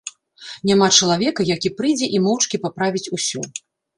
[0.67, 3.41] Няма чалавека, які прыйдзе і моўчкі паправіць ўсё.